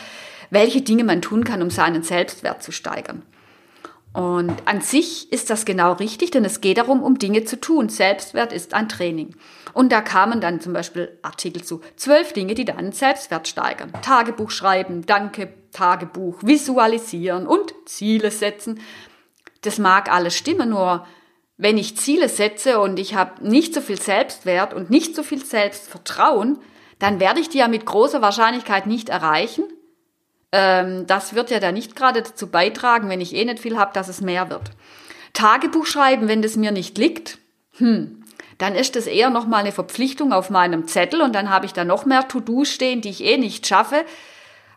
welche 0.51 0.83
Dinge 0.83 1.05
man 1.05 1.23
tun 1.23 1.43
kann, 1.45 1.63
um 1.63 1.71
seinen 1.71 2.03
Selbstwert 2.03 2.63
zu 2.63 2.71
steigern. 2.71 3.23
Und 4.13 4.55
an 4.65 4.81
sich 4.81 5.31
ist 5.31 5.51
das 5.51 5.67
genau 5.67 5.93
richtig, 5.93 6.31
denn 6.31 6.45
es 6.45 6.63
geht 6.63 6.79
darum, 6.79 7.03
um 7.03 7.19
Dinge 7.19 7.45
zu 7.45 7.61
tun. 7.61 7.91
Selbstwert 7.91 8.53
ist 8.53 8.73
ein 8.73 8.89
Training. 8.89 9.35
Und 9.75 9.93
da 9.93 10.01
kamen 10.01 10.41
dann 10.41 10.61
zum 10.61 10.73
Beispiel 10.73 11.19
Artikel 11.21 11.63
zu 11.63 11.83
zwölf 11.97 12.33
Dinge, 12.33 12.55
die 12.55 12.65
deinen 12.65 12.93
Selbstwert 12.93 13.47
steigern. 13.47 13.93
Tagebuch 14.01 14.51
schreiben, 14.51 15.05
Danke, 15.05 15.53
Tagebuch, 15.73 16.39
visualisieren 16.43 17.47
und 17.47 17.75
Ziele 17.85 18.31
setzen. 18.31 18.81
Das 19.61 19.79
mag 19.79 20.11
alles 20.11 20.35
stimmen, 20.35 20.71
nur 20.71 21.05
wenn 21.57 21.79
ich 21.79 21.97
Ziele 21.97 22.29
setze 22.29 22.81
und 22.81 22.99
ich 22.99 23.15
habe 23.15 23.47
nicht 23.47 23.75
so 23.75 23.81
viel 23.81 24.01
Selbstwert 24.01 24.75
und 24.75 24.91
nicht 24.91 25.17
so 25.17 25.23
viel 25.23 25.45
Selbstvertrauen, 25.45 26.59
dann 26.99 27.21
werde 27.21 27.41
ich 27.41 27.49
die 27.49 27.59
ja 27.59 27.69
mit 27.69 27.87
großer 27.87 28.23
Wahrscheinlichkeit 28.23 28.87
nicht 28.87 29.09
erreichen 29.09 29.65
ähm, 30.53 31.07
das 31.07 31.35
wird 31.35 31.51
ja 31.51 31.61
da 31.61 31.73
nicht 31.73 31.97
gerade 31.97 32.23
dazu 32.23 32.47
beitragen, 32.47 33.09
wenn 33.09 33.21
ich 33.21 33.35
eh 33.35 33.45
nicht 33.45 33.59
viel 33.61 33.77
habe, 33.77 33.93
dass 33.93 34.09
es 34.09 34.21
mehr 34.21 34.49
wird. 34.49 34.71
Tagebuch 35.33 35.87
schreiben, 35.87 36.29
wenn 36.29 36.41
das 36.41 36.57
mir 36.57 36.73
nicht 36.73 36.97
liegt, 36.99 37.39
hm, 37.77 38.25
dann 38.59 38.75
ist 38.75 38.97
das 38.97 39.07
eher 39.07 39.29
nochmal 39.29 39.61
eine 39.61 39.73
Verpflichtung 39.73 40.33
auf 40.33 40.49
meinem 40.49 40.87
Zettel 40.89 41.21
und 41.21 41.35
dann 41.35 41.51
habe 41.51 41.67
ich 41.67 41.75
da 41.75 41.85
noch 41.85 42.07
mehr 42.07 42.27
To-Dos 42.27 42.71
stehen, 42.71 43.03
die 43.03 43.11
ich 43.11 43.23
eh 43.23 43.37
nicht 43.37 43.67
schaffe. 43.67 44.05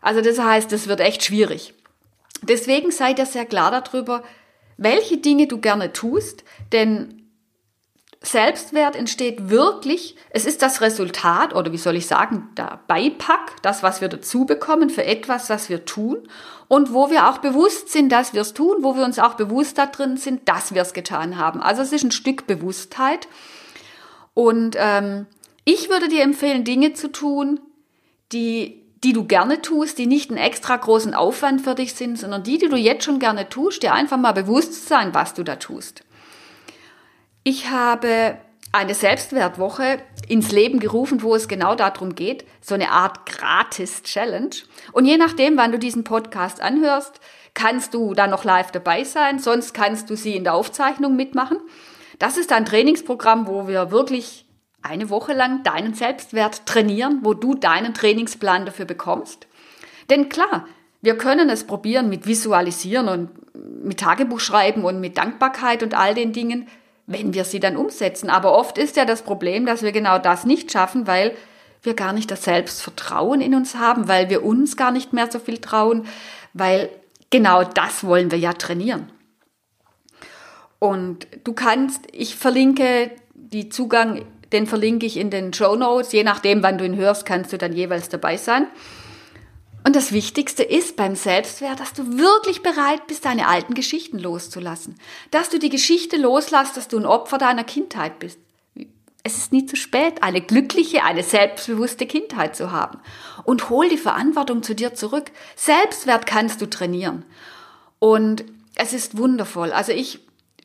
Also 0.02 0.20
das 0.20 0.38
heißt, 0.38 0.70
das 0.70 0.86
wird 0.86 1.00
echt 1.00 1.24
schwierig. 1.24 1.72
Deswegen 2.42 2.90
seid 2.90 3.18
ihr 3.18 3.26
sehr 3.26 3.46
klar 3.46 3.70
darüber, 3.70 4.22
welche 4.80 5.18
Dinge 5.18 5.46
du 5.46 5.58
gerne 5.58 5.92
tust, 5.92 6.42
denn 6.72 7.20
Selbstwert 8.22 8.96
entsteht 8.96 9.50
wirklich, 9.50 10.16
es 10.30 10.44
ist 10.44 10.62
das 10.62 10.80
Resultat 10.80 11.54
oder 11.54 11.72
wie 11.72 11.78
soll 11.78 11.96
ich 11.96 12.06
sagen, 12.06 12.48
der 12.56 12.80
Beipack, 12.86 13.62
das, 13.62 13.82
was 13.82 14.00
wir 14.00 14.08
dazu 14.08 14.46
bekommen 14.46 14.90
für 14.90 15.04
etwas, 15.04 15.48
was 15.48 15.68
wir 15.68 15.84
tun 15.84 16.28
und 16.66 16.92
wo 16.94 17.10
wir 17.10 17.28
auch 17.28 17.38
bewusst 17.38 17.90
sind, 17.90 18.10
dass 18.10 18.32
wir 18.32 18.40
es 18.40 18.54
tun, 18.54 18.78
wo 18.80 18.96
wir 18.96 19.04
uns 19.04 19.18
auch 19.18 19.34
bewusst 19.34 19.76
da 19.78 19.86
drin 19.86 20.16
sind, 20.16 20.48
dass 20.48 20.74
wir 20.74 20.82
es 20.82 20.92
getan 20.94 21.36
haben. 21.36 21.60
Also 21.60 21.82
es 21.82 21.92
ist 21.92 22.04
ein 22.04 22.10
Stück 22.10 22.46
Bewusstheit 22.46 23.28
und 24.32 24.76
ähm, 24.78 25.26
ich 25.64 25.90
würde 25.90 26.08
dir 26.08 26.22
empfehlen, 26.22 26.64
Dinge 26.64 26.94
zu 26.94 27.12
tun, 27.12 27.60
die 28.32 28.82
die 29.02 29.12
du 29.12 29.24
gerne 29.24 29.62
tust, 29.62 29.98
die 29.98 30.06
nicht 30.06 30.30
einen 30.30 30.38
extra 30.38 30.76
großen 30.76 31.14
Aufwand 31.14 31.62
für 31.62 31.74
dich 31.74 31.94
sind, 31.94 32.18
sondern 32.18 32.42
die, 32.42 32.58
die 32.58 32.68
du 32.68 32.76
jetzt 32.76 33.04
schon 33.04 33.18
gerne 33.18 33.48
tust, 33.48 33.82
dir 33.82 33.94
einfach 33.94 34.18
mal 34.18 34.32
bewusst 34.32 34.88
sein, 34.88 35.14
was 35.14 35.34
du 35.34 35.42
da 35.42 35.56
tust. 35.56 36.04
Ich 37.42 37.70
habe 37.70 38.36
eine 38.72 38.94
Selbstwertwoche 38.94 40.00
ins 40.28 40.52
Leben 40.52 40.78
gerufen, 40.78 41.22
wo 41.22 41.34
es 41.34 41.48
genau 41.48 41.74
darum 41.74 42.14
geht, 42.14 42.44
so 42.60 42.74
eine 42.74 42.90
Art 42.90 43.26
Gratis-Challenge. 43.26 44.50
Und 44.92 45.06
je 45.06 45.16
nachdem, 45.16 45.56
wann 45.56 45.72
du 45.72 45.78
diesen 45.78 46.04
Podcast 46.04 46.60
anhörst, 46.60 47.20
kannst 47.54 47.94
du 47.94 48.14
da 48.14 48.26
noch 48.26 48.44
live 48.44 48.70
dabei 48.70 49.02
sein, 49.04 49.38
sonst 49.38 49.74
kannst 49.74 50.08
du 50.10 50.16
sie 50.16 50.36
in 50.36 50.44
der 50.44 50.54
Aufzeichnung 50.54 51.16
mitmachen. 51.16 51.58
Das 52.18 52.36
ist 52.36 52.52
ein 52.52 52.64
Trainingsprogramm, 52.64 53.48
wo 53.48 53.66
wir 53.66 53.90
wirklich 53.90 54.44
eine 54.82 55.10
Woche 55.10 55.32
lang 55.32 55.62
deinen 55.62 55.94
Selbstwert 55.94 56.66
trainieren, 56.66 57.20
wo 57.22 57.34
du 57.34 57.54
deinen 57.54 57.94
Trainingsplan 57.94 58.66
dafür 58.66 58.84
bekommst. 58.86 59.46
Denn 60.08 60.28
klar, 60.28 60.66
wir 61.02 61.16
können 61.16 61.48
es 61.50 61.64
probieren 61.64 62.08
mit 62.08 62.26
Visualisieren 62.26 63.08
und 63.08 63.84
mit 63.84 64.00
Tagebuch 64.00 64.40
schreiben 64.40 64.84
und 64.84 65.00
mit 65.00 65.18
Dankbarkeit 65.18 65.82
und 65.82 65.94
all 65.94 66.14
den 66.14 66.32
Dingen 66.32 66.66
wenn 67.10 67.34
wir 67.34 67.44
sie 67.44 67.58
dann 67.58 67.76
umsetzen. 67.76 68.30
Aber 68.30 68.56
oft 68.56 68.78
ist 68.78 68.96
ja 68.96 69.04
das 69.04 69.22
Problem, 69.22 69.66
dass 69.66 69.82
wir 69.82 69.90
genau 69.90 70.18
das 70.18 70.44
nicht 70.44 70.70
schaffen, 70.70 71.08
weil 71.08 71.34
wir 71.82 71.94
gar 71.94 72.12
nicht 72.12 72.30
das 72.30 72.44
Selbstvertrauen 72.44 73.40
in 73.40 73.54
uns 73.54 73.74
haben, 73.74 74.06
weil 74.06 74.30
wir 74.30 74.44
uns 74.44 74.76
gar 74.76 74.92
nicht 74.92 75.12
mehr 75.12 75.28
so 75.28 75.40
viel 75.40 75.58
trauen, 75.58 76.06
weil 76.52 76.88
genau 77.30 77.64
das 77.64 78.04
wollen 78.04 78.30
wir 78.30 78.38
ja 78.38 78.52
trainieren. 78.52 79.10
Und 80.78 81.26
du 81.42 81.52
kannst, 81.52 82.04
ich 82.12 82.36
verlinke 82.36 83.10
die 83.34 83.70
Zugang, 83.70 84.24
den 84.52 84.66
verlinke 84.66 85.06
ich 85.06 85.16
in 85.16 85.30
den 85.30 85.52
Show 85.52 85.76
Notes. 85.76 86.12
Je 86.12 86.24
nachdem, 86.24 86.62
wann 86.62 86.78
du 86.78 86.84
ihn 86.84 86.96
hörst, 86.96 87.26
kannst 87.26 87.52
du 87.52 87.58
dann 87.58 87.72
jeweils 87.72 88.08
dabei 88.08 88.36
sein. 88.36 88.66
Und 89.84 89.96
das 89.96 90.12
Wichtigste 90.12 90.62
ist 90.62 90.96
beim 90.96 91.16
Selbstwert, 91.16 91.80
dass 91.80 91.94
du 91.94 92.18
wirklich 92.18 92.62
bereit 92.62 93.06
bist, 93.06 93.24
deine 93.24 93.48
alten 93.48 93.74
Geschichten 93.74 94.18
loszulassen. 94.18 94.96
Dass 95.30 95.48
du 95.48 95.58
die 95.58 95.70
Geschichte 95.70 96.16
loslässt, 96.16 96.76
dass 96.76 96.88
du 96.88 96.98
ein 96.98 97.06
Opfer 97.06 97.38
deiner 97.38 97.64
Kindheit 97.64 98.18
bist. 98.18 98.38
Es 99.22 99.36
ist 99.36 99.52
nie 99.52 99.66
zu 99.66 99.76
spät, 99.76 100.22
eine 100.22 100.40
glückliche, 100.40 101.04
eine 101.04 101.22
selbstbewusste 101.22 102.06
Kindheit 102.06 102.56
zu 102.56 102.72
haben. 102.72 102.98
Und 103.44 103.70
hol 103.70 103.88
die 103.88 103.98
Verantwortung 103.98 104.62
zu 104.62 104.74
dir 104.74 104.94
zurück. 104.94 105.30
Selbstwert 105.56 106.26
kannst 106.26 106.60
du 106.60 106.66
trainieren. 106.66 107.24
Und 107.98 108.44
es 108.76 108.92
ist 108.92 109.16
wundervoll. 109.16 109.72
Also 109.72 109.92
ich 109.92 110.20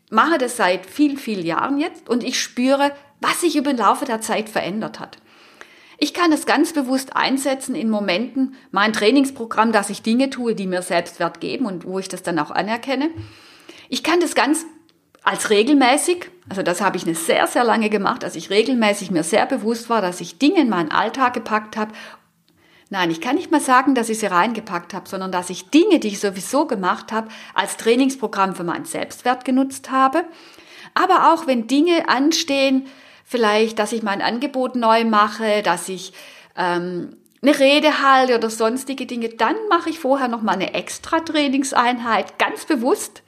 mache 0.10 0.38
das 0.38 0.58
seit 0.58 0.86
vielen, 0.86 1.18
vielen 1.18 1.46
Jahren 1.46 1.80
jetzt 1.80 2.10
und 2.10 2.24
ich 2.24 2.42
spüre, 2.42 2.92
was 3.22 3.42
sich 3.42 3.56
über 3.56 3.72
den 3.72 3.80
Laufe 3.80 4.06
der 4.06 4.22
Zeit 4.22 4.50
verändert 4.50 5.00
hat. 5.00 5.18
Ich 5.98 6.14
kann 6.14 6.32
es 6.32 6.46
ganz 6.46 6.74
bewusst 6.74 7.16
einsetzen 7.16 7.74
in 7.74 7.90
Momenten, 7.90 8.56
mein 8.72 8.92
Trainingsprogramm, 8.92 9.72
dass 9.72 9.90
ich 9.90 10.02
Dinge 10.02 10.30
tue, 10.30 10.56
die 10.56 10.68
mir 10.68 10.82
Selbstwert 10.82 11.40
geben 11.40 11.66
und 11.66 11.86
wo 11.86 12.00
ich 12.00 12.10
das 12.10 12.22
dann 12.22 12.40
auch 12.40 12.52
anerkenne. 12.52 13.10
Ich 13.88 14.04
kann 14.04 14.20
das 14.20 14.36
ganz 14.36 14.66
als 15.24 15.50
regelmäßig, 15.50 16.30
also 16.50 16.62
das 16.62 16.82
habe 16.82 16.98
ich 16.98 17.04
eine 17.04 17.16
sehr, 17.16 17.48
sehr 17.48 17.64
lange 17.64 17.90
gemacht, 17.90 18.24
dass 18.24 18.36
ich 18.36 18.50
regelmäßig 18.50 19.10
mir 19.10 19.24
sehr 19.24 19.46
bewusst 19.46 19.90
war, 19.90 20.02
dass 20.02 20.22
ich 20.22 20.38
Dinge 20.38 20.62
in 20.62 20.70
meinen 20.70 20.92
Alltag 20.92 21.34
gepackt 21.34 21.78
habe. 21.78 21.94
Nein, 22.90 23.10
ich 23.10 23.22
kann 23.22 23.36
nicht 23.36 23.50
mal 23.50 23.62
sagen, 23.62 23.96
dass 23.96 24.10
ich 24.10 24.20
sie 24.20 24.28
reingepackt 24.28 24.94
habe, 24.94 25.10
sondern 25.10 25.32
dass 25.32 25.50
ich 25.50 25.70
Dinge, 25.72 26.00
die 26.00 26.10
ich 26.10 26.20
sowieso 26.20 26.68
gemacht 26.68 27.12
habe, 27.12 27.30
als 27.56 27.78
Trainingsprogramm 27.78 28.56
für 28.56 28.64
meinen 28.64 28.86
Selbstwert 28.86 29.46
genutzt 29.46 29.90
habe. 29.90 30.26
Aber 30.94 31.34
auch 31.34 31.48
wenn 31.48 31.66
Dinge 31.66 32.08
anstehen, 32.08 32.86
vielleicht, 33.26 33.80
dass 33.80 33.92
ich 33.92 34.04
mein 34.04 34.22
Angebot 34.22 34.76
neu 34.76 35.04
mache, 35.04 35.62
dass 35.64 35.90
ich 35.90 36.14
ähm, 36.56 37.18
eine 37.42 37.60
Rede 37.60 38.02
halte 38.02 38.38
oder 38.38 38.50
sonstige 38.50 39.06
Dinge, 39.06 39.30
dann 39.30 39.56
mache 39.70 39.90
ich 39.90 40.00
vorher 40.00 40.28
noch 40.28 40.42
mal 40.42 40.54
eine 40.54 40.74
extra 40.74 41.20
Trainingseinheit, 41.20 42.40
ganz 42.40 42.66
bewusst, 42.66 43.24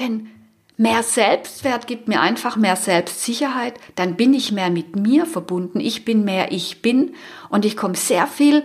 denn 0.00 0.28
mehr 0.76 1.02
Selbstwert 1.02 1.86
gibt 1.86 2.08
mir 2.08 2.20
einfach 2.20 2.56
mehr 2.56 2.76
Selbstsicherheit, 2.76 3.74
dann 3.94 4.16
bin 4.16 4.34
ich 4.34 4.52
mehr 4.52 4.70
mit 4.70 4.96
mir 4.96 5.26
verbunden, 5.26 5.80
ich 5.80 6.04
bin 6.04 6.24
mehr 6.24 6.50
ich 6.50 6.82
bin. 6.82 7.14
Und 7.50 7.64
ich 7.64 7.76
komme 7.76 7.94
sehr 7.94 8.26
viel 8.26 8.64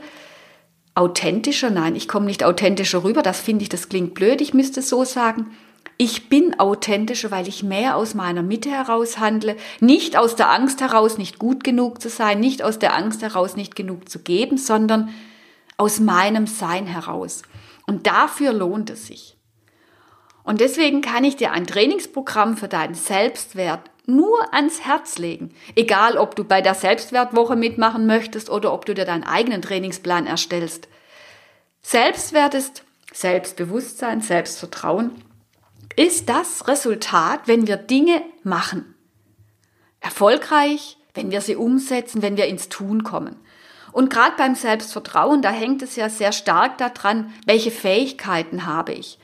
authentischer, 0.95 1.69
nein, 1.69 1.95
ich 1.95 2.07
komme 2.07 2.25
nicht 2.25 2.43
authentischer 2.43 3.03
rüber, 3.03 3.21
das 3.21 3.39
finde 3.39 3.63
ich, 3.63 3.69
das 3.69 3.89
klingt 3.89 4.13
blöd, 4.13 4.41
ich 4.41 4.53
müsste 4.53 4.81
so 4.81 5.03
sagen, 5.03 5.51
ich 5.97 6.29
bin 6.29 6.59
authentischer, 6.59 7.31
weil 7.31 7.47
ich 7.47 7.63
mehr 7.63 7.95
aus 7.95 8.13
meiner 8.13 8.43
Mitte 8.43 8.69
heraus 8.69 9.17
handle, 9.17 9.57
nicht 9.79 10.15
aus 10.15 10.35
der 10.35 10.51
Angst 10.51 10.79
heraus, 10.79 11.17
nicht 11.17 11.39
gut 11.39 11.63
genug 11.63 12.01
zu 12.01 12.09
sein, 12.09 12.39
nicht 12.39 12.61
aus 12.61 12.77
der 12.77 12.95
Angst 12.95 13.23
heraus, 13.23 13.55
nicht 13.55 13.75
genug 13.75 14.07
zu 14.07 14.19
geben, 14.19 14.57
sondern 14.57 15.09
aus 15.77 15.99
meinem 15.99 16.45
Sein 16.45 16.85
heraus. 16.85 17.41
Und 17.87 18.05
dafür 18.05 18.53
lohnt 18.53 18.91
es 18.91 19.07
sich. 19.07 19.37
Und 20.43 20.61
deswegen 20.61 21.01
kann 21.01 21.23
ich 21.23 21.35
dir 21.35 21.51
ein 21.51 21.65
Trainingsprogramm 21.65 22.57
für 22.57 22.67
deinen 22.67 22.95
Selbstwert 22.95 23.89
nur 24.05 24.53
ans 24.53 24.81
Herz 24.81 25.17
legen. 25.17 25.53
Egal, 25.75 26.17
ob 26.17 26.35
du 26.35 26.43
bei 26.43 26.61
der 26.61 26.75
Selbstwertwoche 26.75 27.55
mitmachen 27.55 28.05
möchtest 28.05 28.49
oder 28.49 28.71
ob 28.71 28.85
du 28.85 28.93
dir 28.93 29.03
deinen 29.03 29.25
eigenen 29.25 29.61
Trainingsplan 29.61 30.27
erstellst. 30.27 30.87
Selbstwert 31.81 32.53
ist 32.53 32.83
Selbstbewusstsein, 33.11 34.21
Selbstvertrauen 34.21 35.23
ist 35.97 36.29
das 36.29 36.67
Resultat, 36.67 37.41
wenn 37.47 37.67
wir 37.67 37.75
Dinge 37.75 38.21
machen. 38.43 38.95
Erfolgreich, 39.99 40.97
wenn 41.15 41.31
wir 41.31 41.41
sie 41.41 41.55
umsetzen, 41.55 42.21
wenn 42.21 42.37
wir 42.37 42.45
ins 42.45 42.69
Tun 42.69 43.03
kommen. 43.03 43.35
Und 43.91 44.11
gerade 44.11 44.35
beim 44.37 44.53
Selbstvertrauen, 44.53 45.41
da 45.41 45.49
hängt 45.49 45.81
es 45.81 45.95
ja 45.95 46.07
sehr 46.07 46.31
stark 46.31 46.77
daran, 46.77 47.33
welche 47.45 47.71
Fähigkeiten 47.71 48.67
habe 48.67 48.93
ich. 48.93 49.17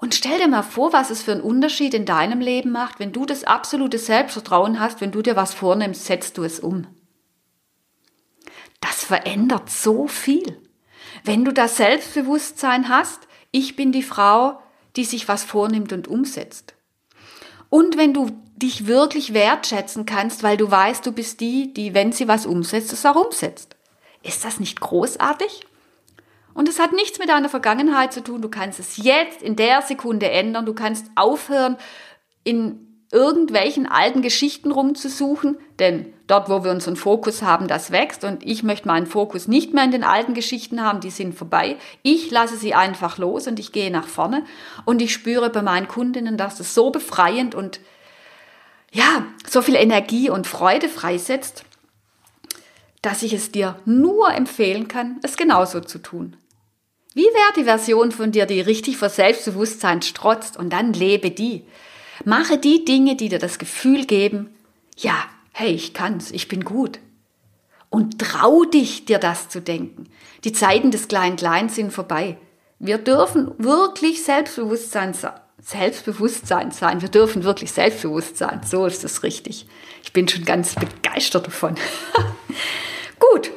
Und 0.00 0.14
stell 0.14 0.38
dir 0.38 0.48
mal 0.48 0.62
vor, 0.62 0.92
was 0.92 1.10
es 1.10 1.22
für 1.22 1.32
einen 1.32 1.40
Unterschied 1.40 1.94
in 1.94 2.04
deinem 2.04 2.40
Leben 2.40 2.70
macht, 2.70 3.00
wenn 3.00 3.12
du 3.12 3.24
das 3.24 3.44
absolute 3.44 3.98
Selbstvertrauen 3.98 4.78
hast, 4.78 5.00
wenn 5.00 5.10
du 5.10 5.22
dir 5.22 5.34
was 5.34 5.54
vornimmst, 5.54 6.04
setzt 6.04 6.36
du 6.36 6.44
es 6.44 6.60
um. 6.60 6.86
Das 8.80 9.02
verändert 9.02 9.70
so 9.70 10.06
viel. 10.06 10.60
Wenn 11.24 11.46
du 11.46 11.52
das 11.52 11.78
Selbstbewusstsein 11.78 12.90
hast, 12.90 13.26
ich 13.50 13.76
bin 13.76 13.92
die 13.92 14.02
Frau, 14.02 14.60
die 14.98 15.04
sich 15.04 15.28
was 15.28 15.44
vornimmt 15.44 15.92
und 15.92 16.08
umsetzt. 16.08 16.74
Und 17.70 17.96
wenn 17.96 18.12
du 18.12 18.30
dich 18.56 18.86
wirklich 18.86 19.32
wertschätzen 19.32 20.04
kannst, 20.04 20.42
weil 20.42 20.56
du 20.56 20.70
weißt, 20.70 21.06
du 21.06 21.12
bist 21.12 21.40
die, 21.40 21.72
die, 21.72 21.94
wenn 21.94 22.10
sie 22.10 22.26
was 22.26 22.46
umsetzt, 22.46 22.92
es 22.92 23.06
auch 23.06 23.14
umsetzt. 23.14 23.76
Ist 24.24 24.44
das 24.44 24.58
nicht 24.58 24.80
großartig? 24.80 25.64
Und 26.52 26.68
es 26.68 26.80
hat 26.80 26.92
nichts 26.92 27.20
mit 27.20 27.28
deiner 27.28 27.48
Vergangenheit 27.48 28.12
zu 28.12 28.24
tun. 28.24 28.42
Du 28.42 28.48
kannst 28.48 28.80
es 28.80 28.96
jetzt 28.96 29.40
in 29.40 29.54
der 29.54 29.82
Sekunde 29.82 30.28
ändern. 30.28 30.66
Du 30.66 30.74
kannst 30.74 31.06
aufhören, 31.14 31.76
in 32.42 32.87
irgendwelchen 33.10 33.86
alten 33.86 34.20
Geschichten 34.20 34.70
rumzusuchen, 34.70 35.56
denn 35.78 36.12
dort, 36.26 36.50
wo 36.50 36.62
wir 36.62 36.70
unseren 36.70 36.96
Fokus 36.96 37.42
haben, 37.42 37.66
das 37.66 37.90
wächst 37.90 38.22
und 38.22 38.44
ich 38.44 38.62
möchte 38.62 38.86
meinen 38.86 39.06
Fokus 39.06 39.48
nicht 39.48 39.72
mehr 39.72 39.84
in 39.84 39.92
den 39.92 40.04
alten 40.04 40.34
Geschichten 40.34 40.82
haben, 40.82 41.00
die 41.00 41.10
sind 41.10 41.34
vorbei. 41.34 41.76
Ich 42.02 42.30
lasse 42.30 42.56
sie 42.56 42.74
einfach 42.74 43.16
los 43.16 43.46
und 43.46 43.58
ich 43.58 43.72
gehe 43.72 43.90
nach 43.90 44.06
vorne 44.06 44.44
und 44.84 45.00
ich 45.00 45.12
spüre 45.12 45.48
bei 45.48 45.62
meinen 45.62 45.88
Kundinnen, 45.88 46.36
dass 46.36 46.60
es 46.60 46.74
so 46.74 46.90
befreiend 46.90 47.54
und 47.54 47.80
ja, 48.92 49.26
so 49.48 49.62
viel 49.62 49.74
Energie 49.74 50.28
und 50.28 50.46
Freude 50.46 50.88
freisetzt, 50.88 51.64
dass 53.00 53.22
ich 53.22 53.32
es 53.32 53.52
dir 53.52 53.78
nur 53.86 54.32
empfehlen 54.34 54.88
kann, 54.88 55.18
es 55.22 55.36
genauso 55.36 55.80
zu 55.80 55.98
tun. 55.98 56.36
Wie 57.14 57.22
wäre 57.22 57.52
die 57.56 57.64
Version 57.64 58.12
von 58.12 58.32
dir, 58.32 58.44
die 58.46 58.60
richtig 58.60 58.98
vor 58.98 59.08
Selbstbewusstsein 59.08 60.02
strotzt 60.02 60.56
und 60.56 60.72
dann 60.72 60.92
lebe 60.92 61.30
die? 61.30 61.64
Mache 62.24 62.58
die 62.58 62.84
Dinge, 62.84 63.16
die 63.16 63.28
dir 63.28 63.38
das 63.38 63.58
Gefühl 63.58 64.06
geben, 64.06 64.50
ja, 64.96 65.24
hey, 65.52 65.72
ich 65.72 65.94
kann's, 65.94 66.30
ich 66.30 66.48
bin 66.48 66.64
gut. 66.64 66.98
Und 67.90 68.18
trau 68.18 68.64
dich, 68.64 69.04
dir 69.06 69.18
das 69.18 69.48
zu 69.48 69.60
denken. 69.60 70.08
Die 70.44 70.52
Zeiten 70.52 70.90
des 70.90 71.08
Klein-Klein 71.08 71.68
sind 71.68 71.92
vorbei. 71.92 72.36
Wir 72.78 72.98
dürfen 72.98 73.52
wirklich 73.58 74.22
Selbstbewusstsein, 74.22 75.14
Selbstbewusstsein 75.60 76.70
sein. 76.70 77.02
Wir 77.02 77.08
dürfen 77.08 77.44
wirklich 77.44 77.72
selbstbewusst 77.72 78.36
sein. 78.36 78.60
So 78.64 78.86
ist 78.86 79.04
es 79.04 79.22
richtig. 79.22 79.66
Ich 80.04 80.12
bin 80.12 80.28
schon 80.28 80.44
ganz 80.44 80.74
begeistert 80.74 81.46
davon. 81.46 81.74
Gut. 83.18 83.50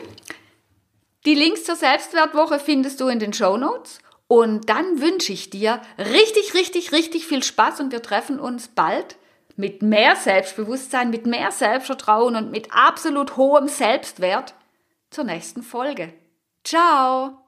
Die 1.25 1.35
Links 1.35 1.65
zur 1.65 1.75
Selbstwertwoche 1.75 2.59
findest 2.59 2.99
du 2.99 3.07
in 3.07 3.19
den 3.19 3.33
Show 3.33 3.57
Notes. 3.57 3.99
Und 4.31 4.69
dann 4.69 5.01
wünsche 5.01 5.33
ich 5.33 5.49
dir 5.49 5.81
richtig, 5.97 6.53
richtig, 6.53 6.93
richtig 6.93 7.27
viel 7.27 7.43
Spaß 7.43 7.81
und 7.81 7.91
wir 7.91 8.01
treffen 8.01 8.39
uns 8.39 8.69
bald 8.69 9.17
mit 9.57 9.81
mehr 9.81 10.15
Selbstbewusstsein, 10.15 11.09
mit 11.09 11.25
mehr 11.25 11.51
Selbstvertrauen 11.51 12.37
und 12.37 12.49
mit 12.49 12.69
absolut 12.71 13.35
hohem 13.35 13.67
Selbstwert 13.67 14.53
zur 15.09 15.25
nächsten 15.25 15.63
Folge. 15.63 16.13
Ciao! 16.63 17.41